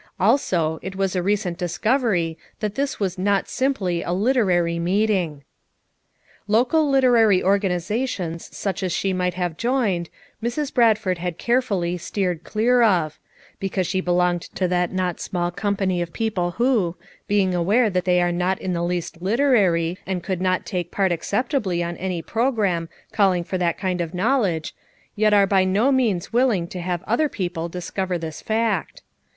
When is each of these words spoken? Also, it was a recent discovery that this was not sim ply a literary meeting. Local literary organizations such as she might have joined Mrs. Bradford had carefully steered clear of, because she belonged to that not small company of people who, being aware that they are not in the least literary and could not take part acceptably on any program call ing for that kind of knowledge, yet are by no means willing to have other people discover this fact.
Also, 0.19 0.79
it 0.81 0.95
was 0.95 1.15
a 1.15 1.21
recent 1.21 1.59
discovery 1.59 2.35
that 2.59 2.73
this 2.73 2.99
was 2.99 3.19
not 3.19 3.47
sim 3.47 3.71
ply 3.75 4.01
a 4.03 4.11
literary 4.11 4.79
meeting. 4.79 5.43
Local 6.47 6.89
literary 6.89 7.43
organizations 7.43 8.49
such 8.57 8.81
as 8.81 8.91
she 8.91 9.13
might 9.13 9.35
have 9.35 9.57
joined 9.57 10.09
Mrs. 10.41 10.73
Bradford 10.73 11.19
had 11.19 11.37
carefully 11.37 11.99
steered 11.99 12.43
clear 12.43 12.81
of, 12.81 13.19
because 13.59 13.85
she 13.85 14.01
belonged 14.01 14.41
to 14.55 14.67
that 14.69 14.91
not 14.91 15.19
small 15.19 15.51
company 15.51 16.01
of 16.01 16.13
people 16.13 16.49
who, 16.57 16.95
being 17.27 17.53
aware 17.53 17.87
that 17.91 18.05
they 18.05 18.23
are 18.23 18.31
not 18.31 18.59
in 18.59 18.73
the 18.73 18.81
least 18.83 19.21
literary 19.21 19.99
and 20.07 20.23
could 20.23 20.41
not 20.41 20.65
take 20.65 20.89
part 20.89 21.11
acceptably 21.11 21.83
on 21.83 21.95
any 21.97 22.23
program 22.23 22.89
call 23.11 23.33
ing 23.33 23.43
for 23.43 23.59
that 23.59 23.77
kind 23.77 24.01
of 24.01 24.15
knowledge, 24.15 24.73
yet 25.15 25.31
are 25.31 25.45
by 25.45 25.63
no 25.63 25.91
means 25.91 26.33
willing 26.33 26.67
to 26.67 26.81
have 26.81 27.03
other 27.05 27.29
people 27.29 27.69
discover 27.69 28.17
this 28.17 28.41
fact. 28.41 29.03